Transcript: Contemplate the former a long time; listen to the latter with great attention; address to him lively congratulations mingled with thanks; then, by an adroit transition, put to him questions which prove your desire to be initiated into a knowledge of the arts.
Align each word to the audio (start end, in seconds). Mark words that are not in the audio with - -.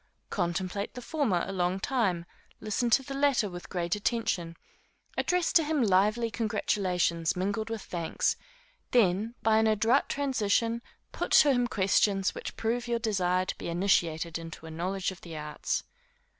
Contemplate 0.31 0.95
the 0.95 0.99
former 1.03 1.43
a 1.45 1.53
long 1.53 1.79
time; 1.79 2.25
listen 2.59 2.89
to 2.89 3.03
the 3.03 3.13
latter 3.13 3.47
with 3.47 3.69
great 3.69 3.95
attention; 3.95 4.57
address 5.15 5.53
to 5.53 5.63
him 5.63 5.83
lively 5.83 6.31
congratulations 6.31 7.35
mingled 7.35 7.69
with 7.69 7.83
thanks; 7.83 8.35
then, 8.89 9.35
by 9.43 9.57
an 9.59 9.67
adroit 9.67 10.09
transition, 10.09 10.81
put 11.11 11.29
to 11.33 11.51
him 11.51 11.67
questions 11.67 12.33
which 12.33 12.57
prove 12.57 12.87
your 12.87 12.97
desire 12.97 13.45
to 13.45 13.55
be 13.59 13.69
initiated 13.69 14.39
into 14.39 14.65
a 14.65 14.71
knowledge 14.71 15.11
of 15.11 15.21
the 15.21 15.37
arts. 15.37 15.83